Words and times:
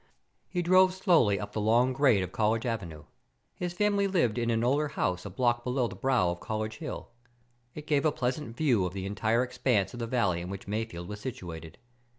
He 0.49 0.63
drove 0.63 0.95
slowly 0.95 1.39
up 1.39 1.53
the 1.53 1.61
long 1.61 1.93
grade 1.93 2.23
of 2.23 2.31
College 2.31 2.65
Avenue. 2.65 3.03
His 3.53 3.71
family 3.73 4.07
lived 4.07 4.39
in 4.39 4.49
an 4.49 4.63
older 4.63 4.87
house 4.87 5.25
a 5.25 5.29
block 5.29 5.63
below 5.63 5.87
the 5.87 5.95
brow 5.95 6.31
of 6.31 6.39
College 6.39 6.77
Hill. 6.77 7.11
It 7.75 7.85
gave 7.85 8.03
a 8.03 8.11
pleasant 8.11 8.57
view 8.57 8.83
of 8.87 8.93
the 8.93 9.05
entire 9.05 9.43
expanse 9.43 9.93
of 9.93 9.99
the 9.99 10.07
valley 10.07 10.41
in 10.41 10.49
which 10.49 10.67
Mayfield 10.67 11.07
was 11.07 11.19
situated. 11.19 11.77